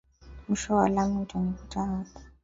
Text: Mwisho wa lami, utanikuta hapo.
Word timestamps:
Mwisho 0.47 0.71
wa 0.75 0.89
lami, 0.89 1.17
utanikuta 1.21 1.79
hapo. 1.85 2.19